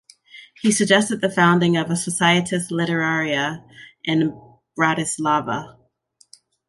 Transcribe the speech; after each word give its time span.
He 0.59 0.71
suggested 0.71 1.21
the 1.21 1.29
founding 1.29 1.77
of 1.77 1.91
a 1.91 1.95
Societas 1.95 2.71
litteraria 2.71 3.63
in 4.03 4.35
Bratislava. 4.75 5.77